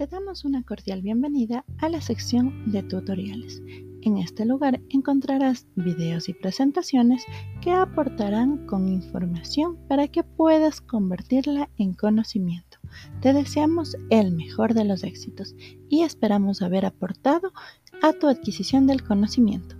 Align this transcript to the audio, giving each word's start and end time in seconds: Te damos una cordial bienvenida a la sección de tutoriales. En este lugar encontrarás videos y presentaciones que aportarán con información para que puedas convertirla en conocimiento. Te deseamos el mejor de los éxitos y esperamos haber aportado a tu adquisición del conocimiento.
Te 0.00 0.06
damos 0.06 0.46
una 0.46 0.62
cordial 0.62 1.02
bienvenida 1.02 1.66
a 1.76 1.90
la 1.90 2.00
sección 2.00 2.72
de 2.72 2.82
tutoriales. 2.82 3.60
En 4.00 4.16
este 4.16 4.46
lugar 4.46 4.80
encontrarás 4.88 5.66
videos 5.76 6.30
y 6.30 6.32
presentaciones 6.32 7.22
que 7.60 7.72
aportarán 7.72 8.66
con 8.66 8.88
información 8.88 9.76
para 9.88 10.08
que 10.08 10.24
puedas 10.24 10.80
convertirla 10.80 11.68
en 11.76 11.92
conocimiento. 11.92 12.78
Te 13.20 13.34
deseamos 13.34 13.94
el 14.08 14.32
mejor 14.32 14.72
de 14.72 14.86
los 14.86 15.04
éxitos 15.04 15.54
y 15.90 16.00
esperamos 16.00 16.62
haber 16.62 16.86
aportado 16.86 17.52
a 18.00 18.14
tu 18.14 18.26
adquisición 18.26 18.86
del 18.86 19.04
conocimiento. 19.04 19.79